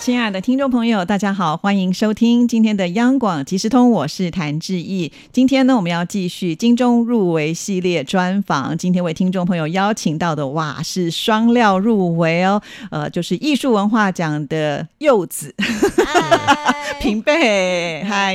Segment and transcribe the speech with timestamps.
[0.00, 5.12] 亲爱的听众朋友，大家好，欢迎收听今天的央广即时通，我是谭志毅。
[5.30, 8.78] 今天呢，我们要继续金钟入围系列专访。
[8.78, 15.54] 今天为听众朋友邀请到的，哇，是双料入围哦，呃，就是艺术文化奖的柚子
[16.98, 18.34] 平贝，嗨，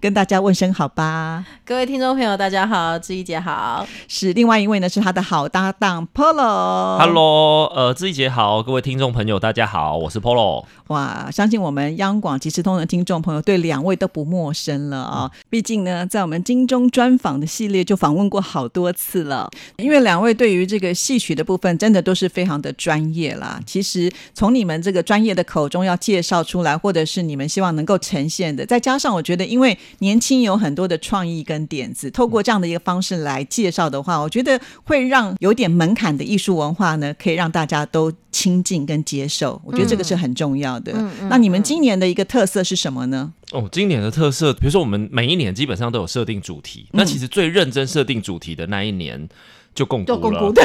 [0.00, 1.46] 跟大家问声好吧。
[1.64, 3.86] 各位听众朋友，大家好，志毅姐好。
[4.08, 6.98] 是另外一位呢，是他的好搭档 Polo。
[6.98, 10.64] Hello，呃，志毅姐好，各位听众朋友大家好，我是 Polo。
[10.96, 19.50] 哇，相信我们央广即时通的听众朋友对两位都不陌生了啊、毕竟呢，在我们金钟专访的系列就访问过好多次了。
[19.76, 23.60] 因为两位对于这个戏曲的部分，真的都是非常的专业啦。
[23.66, 39.60] 其实从你们这个专业的口中要介绍出来，或者是你们希望能够呈现的，再加上我觉得，因为年轻有很多的创意跟点子，透过这样的一个方式来介绍的话，我觉得会让有点门槛的艺术文化呢，可以让大家都亲近跟接受。
[39.62, 40.85] 我觉得这个是很重要的。
[41.28, 43.32] 那你们今年的一个特色是什么呢？
[43.52, 49.28] 哦，今年的特色，比如说我们每一年基本上都有设定主题，那其实最认真设定主题的那一年
[49.74, 50.18] 就共读了。
[50.18, 50.64] 就共估对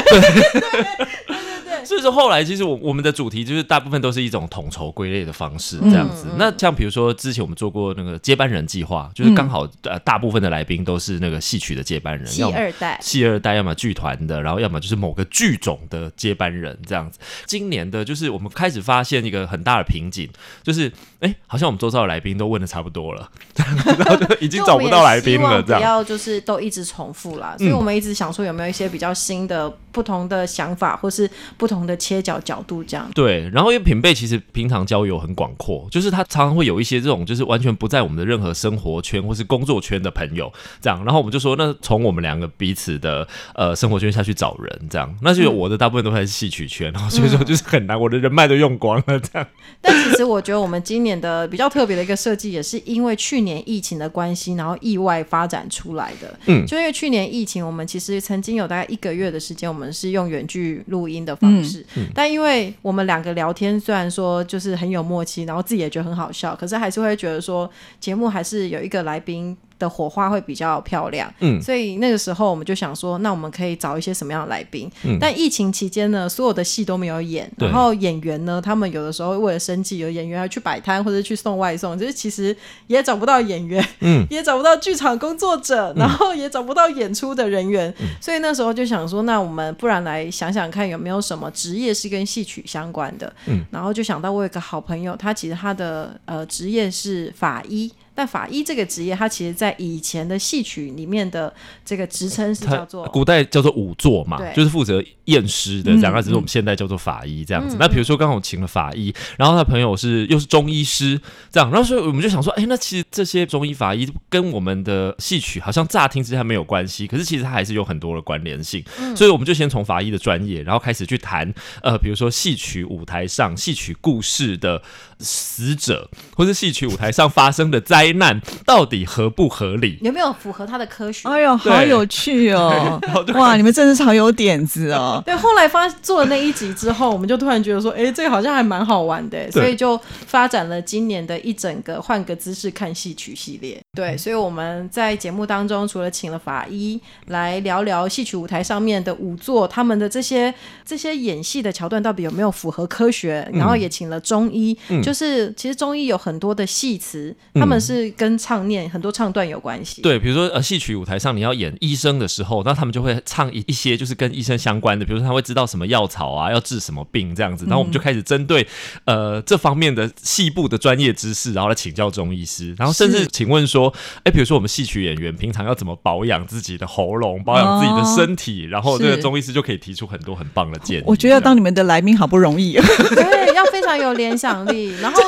[1.86, 6.26] 所以说后来其实我我们的主题就是大部分都是一种统筹归类的方式这样子。
[6.36, 17.18] 那像比如说之前我们做过那个接班人计划，就是刚好呃大部分的来宾都是那个戏曲的接班人，戏二代戏二代，要么剧团的，然后要么就是某个剧种的接班人这样子。
[17.46, 20.28] 今年的就是我们开始发现一个很大的瓶颈，
[20.62, 25.82] 就是哎，好像我们周遭的来宾都问的差不多了， 然后就已经找不到来宾了，这不样。
[25.82, 33.10] 要就是都一直重复啦，所以我们一直想说有没有一些比较新的、不同的想法，或是不同的切角角度这样。
[33.14, 49.48] 对，然后因为品贝其实平常交友很广阔，就是他常常会有一些这种就是完全不在我们的任何生活圈或是工作圈的朋友这样，然后我们就说那从我们两个彼此的呃生活圈下去找人这样，那就有我的大部分都还是戏曲圈，然后所以说就是很难，我的人脉都用光了这样。
[49.80, 56.38] 但其实我觉得我们今年的比较特别的一个设计，也是因为去年疫情的关系，然后意外发展出来的。
[56.46, 61.84] 嗯就因为去年疫情，我们其实曾经有大概一个月的时间，我们是用远距录音的方式。
[62.14, 69.56] 但因为我们两个聊天，虽然说就是很有默契，然后自己也觉得很好笑，可是还是会觉得说节目还是有一个来宾。
[69.82, 71.60] 的火花会比较漂亮，嗯。
[71.60, 74.88] 所以那个时候我们就想说，那我们可以找一些什么样的来宾？
[75.02, 75.18] 嗯。
[75.20, 82.56] 但疫情期间呢，所有的戏都没有演，然后演员呢，他们有的时候为了生计，有演员要去摆摊或者去送外送，就是其实
[82.86, 88.06] 也找不到演员，嗯， 也找不到剧场工作者，然后也找不到演出的人员，嗯。
[88.20, 97.90] 所以那时候就想说，那我们不然来想想看有没有什么职业是跟戏曲相关的，嗯，然后就想到我有个好朋友，他其实他的呃职业是法医。
[98.14, 101.52] 但法医这个职业，它其实在以前的戏曲里面的
[101.84, 107.76] 这个职称是叫做古代叫做仵作嘛，就是负责验尸的这样，只是我们现在叫做法医这样子。
[107.76, 118.84] 嗯那比如说刚好请了法医，然后他朋友是又是中医师这样，然后所以我们就想说，哎，那其实这些中医法医跟我们的戏曲好像乍听之下没有关系，可是其实它还是有很多的关联性。
[118.98, 121.52] 嗯所以我们就先从法医的专业，然后开始去谈，
[121.82, 124.80] 呃，比如说戏曲舞台上戏曲故事的
[125.22, 129.98] 死者，或是戏曲舞台上发生的灾难，到底合不合理？
[130.02, 131.28] 有没有符合他的科学？
[131.28, 133.00] 哎呦，好有趣哦！
[133.34, 135.22] 哇，你们真的是好有点子哦。
[135.26, 143.80] 对，后来发做了那一集之后，我们就突然觉得说，哎，这个好像还蛮好玩的，所以就发展了今年的一整个换个姿势看戏曲系列。
[143.94, 150.52] 对，所以我们在节目当中，除了请了法医来聊聊戏曲舞台上面的舞作，他们的这些
[150.84, 160.02] 这些演戏的桥段到底有没有符合科学，然后也请了中医，就是其实中医有很多的戏词，他们是跟唱念很多唱段有关系。
[160.02, 168.66] 对，比如说呃，戏曲舞台上你要演医生的时候，那他们就会唱一一些就是跟医生相关的，比如说他会知道什么药草啊，要治什么病这样子，然后我们就开始针对
[169.04, 173.92] 呃这方面的细部的专业知识，然后来请教中医师，然后甚至请问说，
[174.24, 181.04] 哎，比如说我们戏曲演员平常要怎么保养自己的喉咙，保养自己的身体，然后这个中医师就可以提出很多很棒的建议。
[181.06, 182.72] 我觉得当你们的来宾好不容易，
[183.14, 184.92] 对，要非常有联想力。
[185.02, 185.20] 然后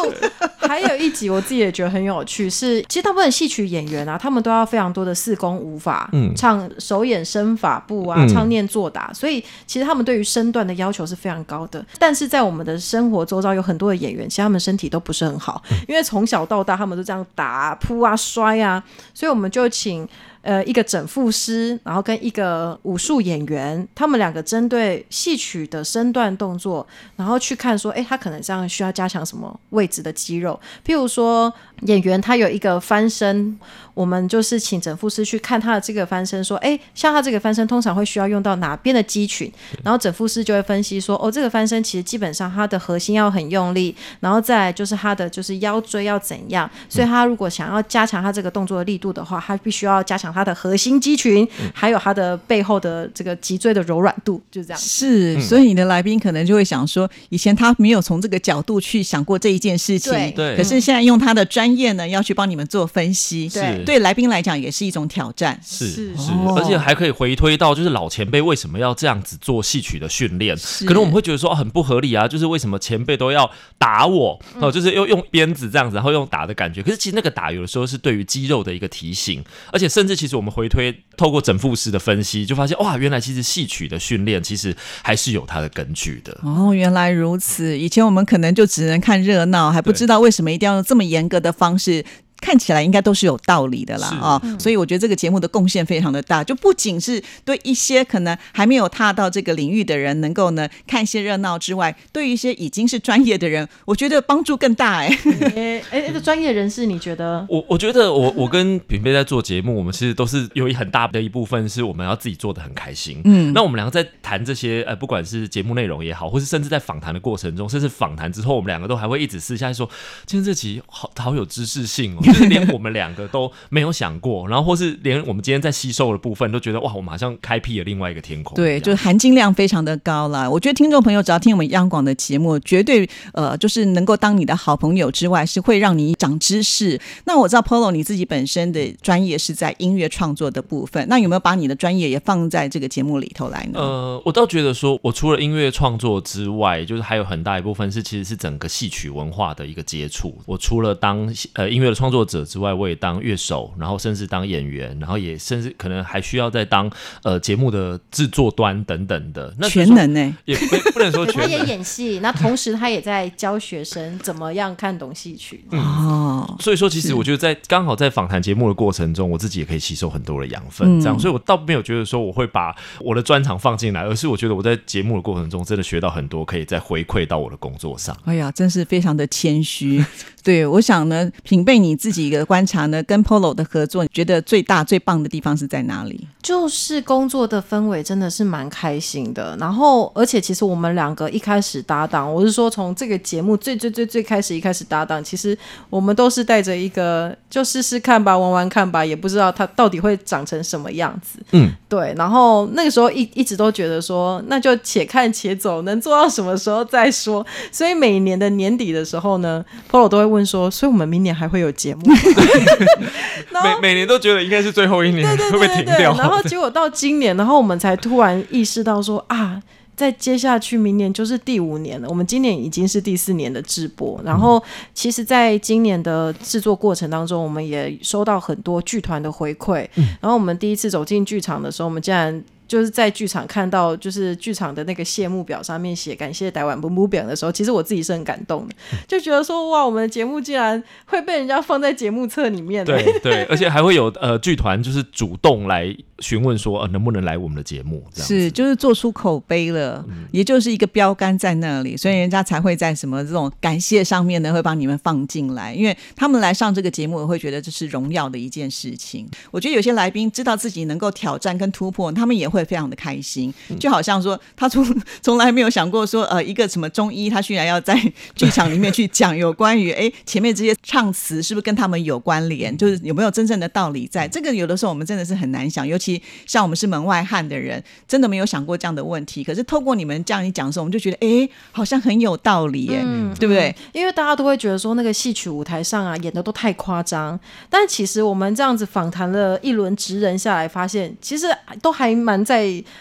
[0.58, 11.84] 还有一集我自己也觉得很有趣，是其实大部分戏曲演员啊，他们都要非常多的四功五法，嗯唱手眼身法步啊，嗯唱念做打，所以其实他们对于身段的要求是非常高的。
[11.98, 18.82] 但是在我们的生活周遭有很多的演员，其实他们身体都不是很好，因为从小到大他们都这样打啊、扑啊、摔啊，
[19.12, 20.08] 所以我们就请。
[20.44, 26.86] 呃一个整复师，然后跟一个武术演员，他们两个针对戏曲的身段动作，
[27.16, 33.58] 然后去看说，哎，他可能这样需要加强什么位置的肌肉，譬如说演员他有一个翻身。
[33.94, 39.50] 我们就是请整复师去看他的这个翻身，说，哎，像他这个翻身通常会需要用到哪边的肌群，
[39.82, 54.78] 然后整复师就会分析说，哦，这个翻身其实基本上他的核心要很用力，然后再就是他的就是腰椎要怎样，所以他如果想要加强他这个动作的力度的话，他必须要加强他的核心肌群，还有他的背后的这个脊椎的柔软度，就这样。
[54.78, 63.83] 是，所以你的来宾可能就会想说，以前他没有从这个角度去想过这一件事情，对，可是现在用他的专业呢，要去帮你们做分析，对。
[63.84, 70.56] 对来宾来讲也是一种挑战，是是，而且还可以回推到就是老前辈为什么要这样子做戏曲的训练？
[70.86, 76.82] 可能我们会觉得说很不合理啊，就是为什么前辈都要打我哦，就是用用鞭子这样子，然后用打的感觉。
[76.82, 86.38] 可是其实那个打有的时候是对于肌肉的一个提醒，而且甚至其实我们回推透过整复师的分析，就发现哇，原来其实戏曲的训练其实还是有它的根据的。
[86.42, 87.78] 哦，原来如此。
[87.78, 92.04] 以前我们可能就只能看热闹，还不知道为什么一定要用这么严格的方式。
[92.44, 105.18] 看起来应该都是有道理的啦啊，所以我觉得这个节目的贡献非常的大，就不仅是对一些可能还没有踏到这个领域的人能够呢看一些热闹之外，对于一些已经是专业的人，我觉得帮助更大哎。
[105.56, 107.46] 哎哎，那个专业人士你觉得？
[107.48, 113.22] 我我觉得我我跟品贝在做节目，我们其实都是有一很大的一部分是我们要自己做的很开心。
[113.24, 119.88] 嗯，那我们两个在谈这些呃，不管是节目内容也好，或是甚至在访谈的过程中，甚至访谈之后，我们两个都还会一直私下说，
[120.26, 122.33] 今天这集好好有知识性哦。
[122.34, 128.54] 就是连我们两个都没有想过，然后或是连我们今天在吸收的部分都觉得哇，我马上开辟了另外一个天空。
[128.56, 130.50] 对，就是含金量非常的高了。
[130.50, 137.00] 我觉得听众朋友只要听我们央广的节目，绝对呃就是能够当你的好朋友之外，是会让你长知识。
[137.24, 143.78] 那我知道 Polo 你自己本身的专业是在音乐创作的部分，那有没有把你的专业也放在这个节目里头来呢？
[143.78, 150.34] 呃，我倒觉得说，我除了音乐创作之外，就是还有很大一部分是其实是整个戏曲文化的一个接触。
[150.46, 156.90] 我除了当呃音乐的创作者之外，我也当乐手，然后甚至当演员，然后也甚至可能还需要再当
[157.22, 159.54] 呃节目的制作端等等的。
[159.58, 160.36] 那全能呢？
[160.44, 161.50] 也不 不能说全能。
[161.50, 165.64] 他也演戏，那同时他也在教学生怎么样看懂戏曲。
[165.70, 171.00] 哦，所以说其实我觉得在刚好在访谈节目的过程中，我自己也可以吸收很多的养分。
[171.00, 178.16] 这样，所以我倒没有觉得说我会把我的专长放进来，而是我觉得我在节目的过程中真的学到很多，可以再回馈到我的工作上。
[178.24, 180.04] 哎呀，真是非常的谦虚。
[180.42, 186.26] 对，我想呢， 品贝你自己的观察呢，跟 Polo 的合作，你觉得最大最棒的地方是在哪里？
[186.42, 189.56] 就是工作的氛围真的是蛮开心的。
[189.58, 195.56] 然后，而且其实我们两个一开始搭档，我是说从这个节目最最最最开始一开始搭档，其实
[195.88, 201.38] 我们都是带着一个就试试看吧，玩玩看吧，也不知道它到底会长成什么样子。
[201.52, 202.12] 嗯，对。
[202.18, 207.46] 然后那个时候一一直都觉得说，那就且看且走，能做到什么时候再说。
[207.72, 210.34] 所以每年的年底的时候呢，Polo 都会。
[210.34, 212.02] 问说，所以我们明年还会有节目？
[213.62, 216.14] 每每年都觉得应该是最后一年，会不会停掉？
[216.16, 219.62] 然后结果到今年，然后我们才突然意识到说啊，
[219.96, 222.08] 在接下去明年就是第五年了。
[222.08, 224.62] 我们今年已经是第四年的直播，然后
[224.92, 229.86] 其实在今年的制作过程当中，我们也收到很多剧团的回馈。
[230.20, 232.44] 然后我们第一次走进剧场的时候，我们竟然。
[232.74, 238.74] 就是在剧场看到，就是剧场的那个谢幕表上面写“感谢台湾不不表”的时候，其实我自己是很感动的，
[239.06, 242.84] 就觉得说哇，我们的节目竟然会被人家放在节目册里面。
[242.84, 259.28] 对对，而且还会有呃剧团就是主动来询问说呃能不能来我们的节目，这样是就是做出口碑了，也就是一个标杆在那里，所以人家才会在什么这种感谢上面呢会把你们放进来，因为他们来上这个节目，我会觉得这是荣耀的一件事情。
[259.52, 262.63] 我觉得有些来宾知道自己能够挑战跟突破，他们也会。
[262.64, 264.84] 非常的开心，就好像说他从
[265.22, 267.94] 从来没有想过说，呃，一个什么中医，他居然要在
[268.34, 272.76] 剧场里面去讲有关于，哎，前面这些唱词是不是跟他们有关联？
[272.76, 274.26] 就是有没有真正的道理在？
[274.28, 279.44] 这个有的时候我们真的是很难想，尤其像我们是门外汉的人，真的没有想过这样的问题。
[279.44, 283.04] 可是透过你们这样一讲的时候，我们就觉得，哎，好像很有道理，耶，
[283.38, 283.74] 对不对？
[283.92, 287.38] 因为大家都会觉得说，那个戏曲舞台上啊，演的都太夸张。
[287.70, 291.46] 但其实我们这样子访谈了一轮职人下来，发现其实
[291.80, 292.53] 都还蛮在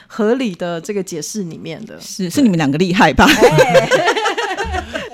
[0.07, 3.27] 合理的这个解释里面的，是是你们两个厉害吧？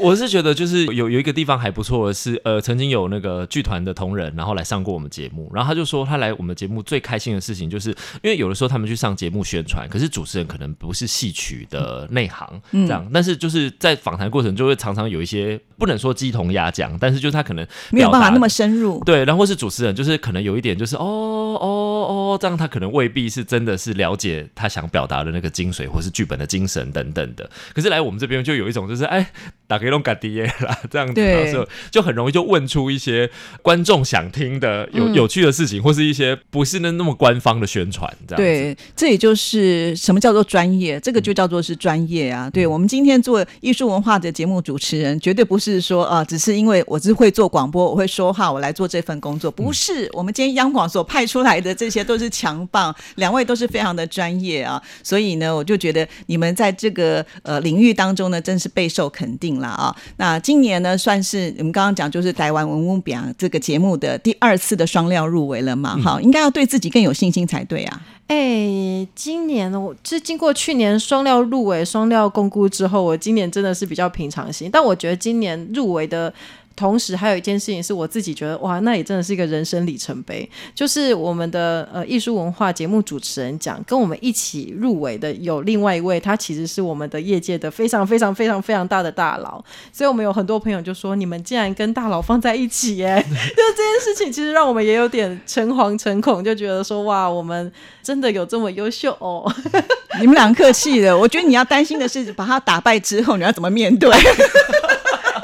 [0.01, 7.89] 我是觉得就是有有一个地方还不错的是，呃，曾经有那个剧团的同仁，然后来上过我们节目，然后他就说他来我们节目最开心的事情，就是
[8.23, 29.25] 因为有的时候他们去上节目宣传，可是主持人可能不是戏曲的内行，这样，但是就是在访谈过程就会常常有一些不能说鸡同鸭讲，但是就是他可能没有办法那么深入，对，然后是主持人就是可能有一点就是哦哦哦，这样他可能未必是真的是了解他想表达的那个精髓或是剧本的精神等等的，可是来我们这边就有一种就是哎。
[29.69, 33.29] 打给龙嘎迪耶啦，这样子，就就很容易就问出一些
[33.61, 42.49] 观众想听的有有趣的事情，或是一些不是那那么官方的宣传，这样对，这也就是什么叫做专业，这个就叫做是专业啊。
[42.49, 50.09] 对我们今天做艺术文化的节目主持人，绝对不是说啊，只是因为我只会做广播，我会说话，我来做这份工作，不是。
[50.13, 59.59] 我们今天央广所派出来的这些都是强棒，两位都是非常的专业啊，所以呢，我就觉得你们在这个呃领域当中呢，真是备受肯定。
[59.59, 65.97] 了啊，那今年呢，算是我们刚刚讲，就是台湾文物表这个节目的第二次的双料入围了嘛？
[65.97, 68.01] 好，应该要对自己更有信心才对啊。
[68.27, 74.69] 哎，今年我是经过去年双料入围、双料公估之后，我今年真的是比较平常心。
[74.71, 76.33] 但我觉得今年入围的。
[76.79, 97.69] 同时还有一件事情是我自己觉得哇，那也真的是一个人生里程碑，就是我们的呃艺术文化节目主持人奖跟我们一起入围的有另外一位，他其实是我们的业界的非常非常非常非常大的大佬，所以我们有很多朋友就说你们竟然跟大佬放在一起耶， 就这件事情其实让我们也有点诚惶诚恐，就觉得说哇，我们
[98.01, 99.45] 真的有这么优秀哦？
[100.21, 104.09] 你们俩客气的，我觉得你要担心的是把他打败之后你要怎么面对。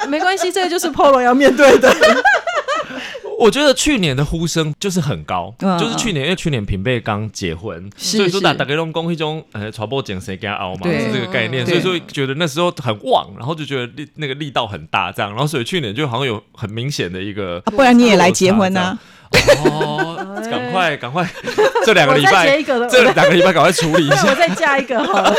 [0.07, 1.93] 没关系，这个就是 Polo 要面对的。
[3.37, 18.97] 我觉得去年的呼声就是很高，就是去年因为去年平贝刚结婚，所以说打打给龙公一中呃传播讲谁给他熬嘛，是这个概念，所以说觉得那时候很旺，然后就觉得力那个力道很大，这样，然后所以去年就好像有很明显的一个，不然你也来结婚呢？
[19.65, 20.15] 哦，
[20.49, 21.27] 赶 快赶快，
[21.85, 25.35] 这两个礼拜，这两个礼拜赶快处理一下，我再加一个好了。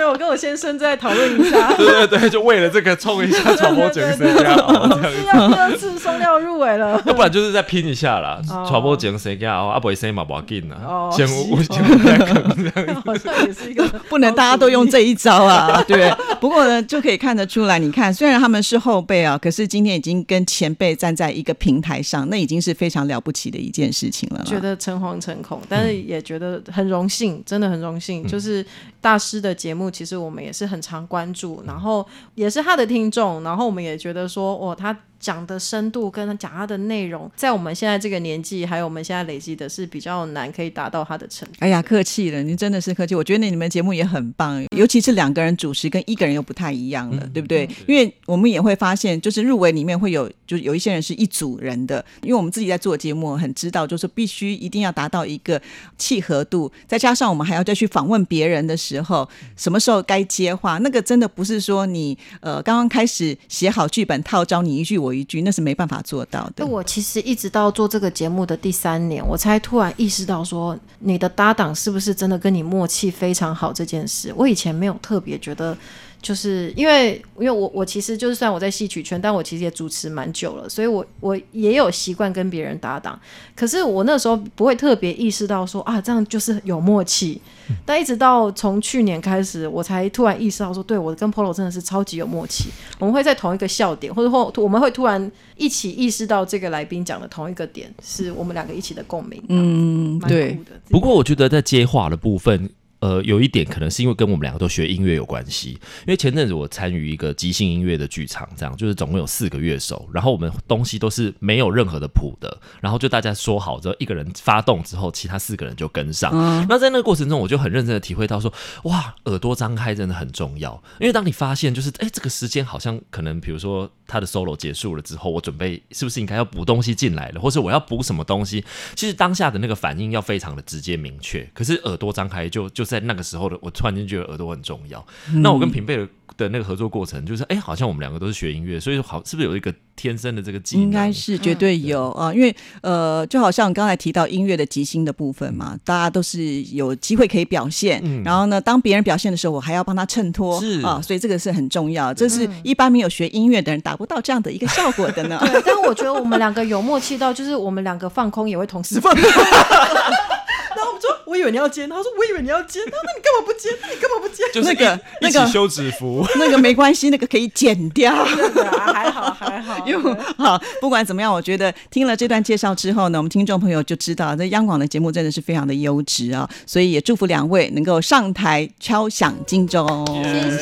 [0.00, 1.70] 对，我跟我先生在讨论一下。
[1.76, 6.98] 对对对，就为了这个冲一下传播奖谁家熬，这样第二次双料入围了。
[7.04, 13.02] 要不然就是再拼一下啦，传播奖谁家熬，阿伯先嘛不要紧啦，先无先 这样。
[13.04, 16.10] 好像也是一个， 不能大家都用这一招啊，对。
[16.40, 24.42] 不过呢，就可以看得出来，你看，虽然他们是后辈啊，可是今天已经跟前辈站在一个平台上，那已经是非常了不起的一件事情了。
[24.46, 28.64] 觉得诚惶诚恐，但是也觉得很荣幸，真的很荣幸，就是
[29.02, 29.89] 大师的节目。
[29.90, 34.96] 其实我们也是很常关注，然后也是他的听众，然后我们也觉得说，哦，他。
[35.20, 41.54] 讲的深度跟讲他的内容，在我们现在这个年纪，还有我们现在累积的是比较难可以达到他的程度。
[41.58, 43.14] 哎呀，客气了，您真的是客气。
[43.14, 47.68] 我觉得你们节目也很棒，尤其是两个人主持跟一个人又不太一样了，对不对？
[47.86, 55.60] 因为我们也会发现，就是入围里面会有，就是有一些人是一组人的，因为我们自己在做节目，很知道就是必须一定要达到一个
[55.98, 65.09] 契合度，再加上我们还要再去访问别人的时候，什么时候该接话，那个真的不是说你呃刚刚开始写好剧本套招你一句我。
[65.12, 66.66] 一句那是没办法做到的。
[66.66, 74.32] 我其实一直到做这个节目的第三年，我才突然意识到说，你的搭档是不是真的跟你默契非常好这件事。
[74.36, 75.76] 我以前没有特别觉得。
[76.22, 83.18] 就是因为，因为我我其实就是算我在戏曲圈，但我其实也主持蛮久了，所以我我也有习惯跟别人搭档。
[83.56, 87.40] 可是我那时候不会特别意识到说啊，这样就是有默契。
[87.86, 92.68] 但一直到从去年开始，我才突然意识到说，对我跟 Polo 真的是超级有默契。
[92.98, 99.42] 我们会在同一个笑点，或者或我们会突然一起意识到这个来宾讲的同一个点，是我们两个一起的共鸣。
[99.48, 100.58] 嗯，对。
[100.90, 102.68] 不过我觉得在接话的部分。
[103.00, 116.30] 呃，有一点可能是因为跟我们两个都学音乐有关系，因为前阵子我参与一个即兴音乐的剧场，这样就是总共有四个乐手，然后我们东西都是没有任何的谱的，然后就大家说好之后，一个人发动之后，其他四个人就跟上。
[116.68, 118.52] 那在那个过程中，我就很认真的体会到说，
[118.84, 128.62] 哇，耳朵张开真的很重要，因为当你发现就是，哎，这个时间好像可能，比如说他的 solo 结束了之后，我准备是不是应该要补东西进来了，或是我要补什么东西，
[128.94, 132.89] 其实当下的那个反应要非常的直接明确，可是耳朵张开就就。
[132.90, 135.06] 在那个时候的我，突然间觉得耳朵很重要。
[135.34, 140.84] 那我跟平贝的的那个合作过程，就是哎，好像我们两个都是学音乐，所以好，是不是有一个天生的这个技能？
[140.84, 148.02] 应该是绝对有啊，因为呃，就好像刚才提到音乐的即兴的部分嘛，大家都是有机会可以表现。
[148.24, 152.12] 然后呢，当别人表现的时候，我还要帮他衬托，是啊，所以这个是很重要。
[152.12, 155.38] 这是一般没有学音乐的人达不到这样的一个效果的呢。
[155.52, 159.14] 对，但我觉得我们两个有默契到，就是我们两个放空也会同时放。
[160.76, 163.68] 然后我们说，我以为你要接，他说我以为你要接，他说那你干嘛不接？
[163.82, 164.44] 那你干嘛不接？
[164.52, 166.26] 就是那个一那个一起休止符。
[166.36, 168.12] 那个没关系，那个可以剪掉。
[168.92, 169.82] 还好还好。
[169.86, 180.06] 因为好，不管怎么样，我觉得听了这段介绍之后呢，我们听众朋友就知道，这央广的节目真的是非常的优质啊，所以也祝福两位能够上台敲响金钟，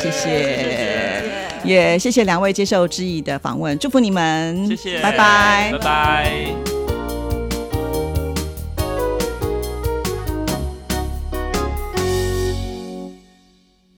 [0.00, 1.22] 谢谢，
[1.64, 5.78] 也谢谢两位接受知意的访问，祝福你们，谢谢，拜拜拜。
[5.78, 6.77] 拜。